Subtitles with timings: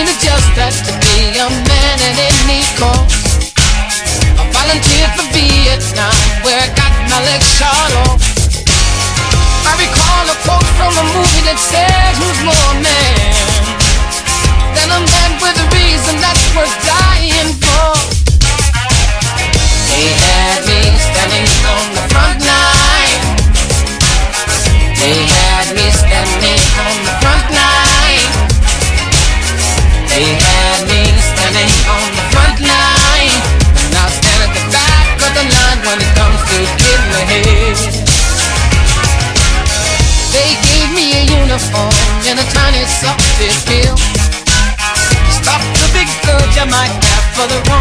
[0.00, 3.52] really just that to be a man at any cost.
[4.40, 8.20] I volunteered for Vietnam, where I got my legs shot off.
[9.68, 13.28] I recall a quote from a movie that said, Who's more man
[14.72, 16.89] than a man with a reason that's worth?"
[31.50, 33.34] on the front line.
[33.74, 33.90] I'm
[34.38, 37.78] at the back of the line when it comes to getting ahead.
[40.30, 41.90] They gave me a uniform
[42.30, 42.86] and a tiny.
[42.86, 43.18] Stop
[45.82, 46.08] the big
[46.56, 47.79] I might have for the.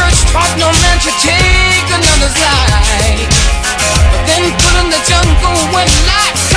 [0.00, 3.28] church taught no man should take another's life.
[4.12, 6.49] But then put in the jungle when life.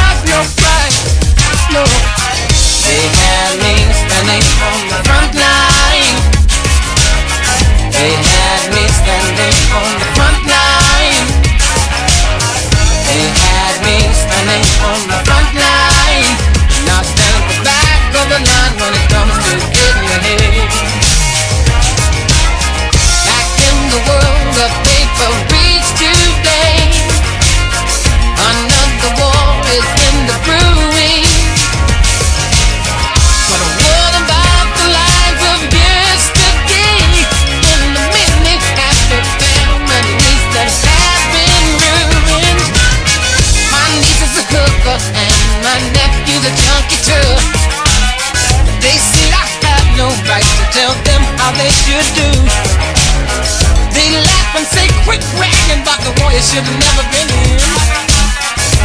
[56.44, 57.56] should have never been in.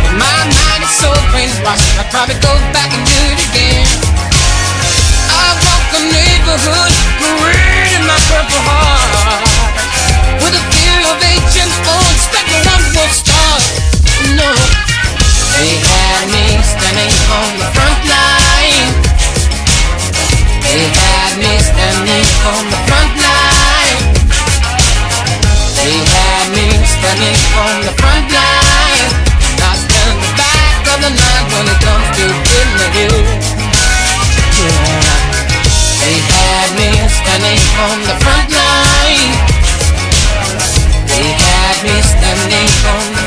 [0.06, 3.86] But my mind is so brainwashed, I'd probably go back and do it again.
[5.26, 9.42] I walk the neighborhood parade in my purple heart
[10.38, 12.37] with a fear of ancient old.
[27.88, 29.08] the front line,
[29.60, 33.12] Not stand the back of the line when it comes to getting the you.
[36.02, 39.32] They had me standing on the front line.
[41.08, 43.17] They had me standing on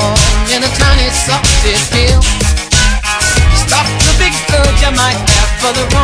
[0.00, 0.18] on
[0.54, 2.20] in a tiny, soft steel.
[3.54, 5.95] Stop the big urge I might have for the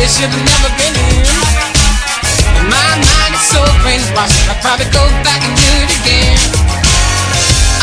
[0.00, 1.28] It should have never been in.
[2.72, 6.40] My mind is so brainwashed, I'd probably go back and do it again.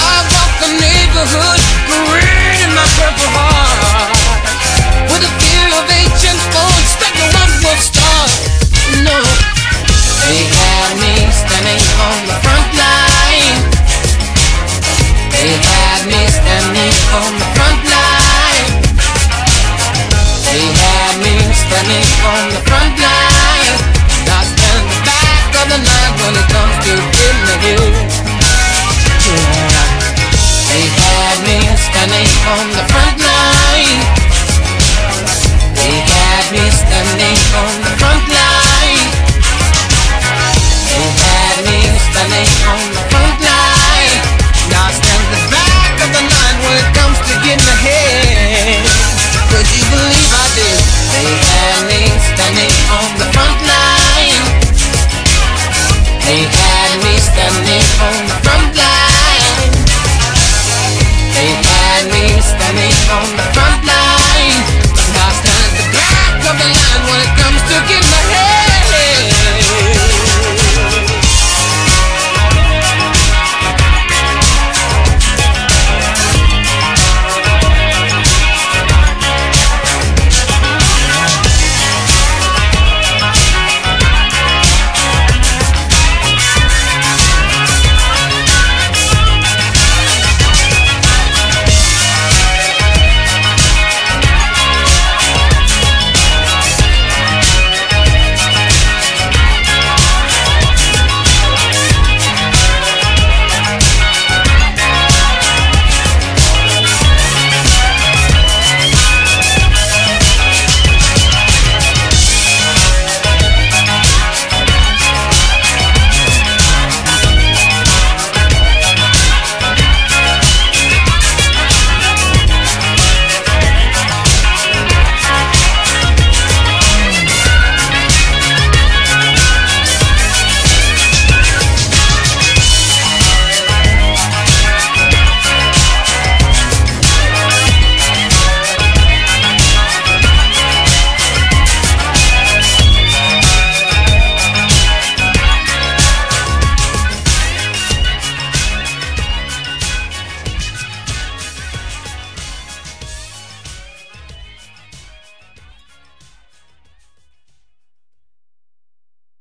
[0.02, 1.62] I walk the neighborhood,
[2.10, 4.37] reading my purple heart.
[21.68, 23.76] Standing on the front line.
[24.24, 27.76] Not in the back of the line when it comes to getting the.
[30.72, 34.00] They had me standing on the front line.
[35.76, 37.87] They had me standing on the front line.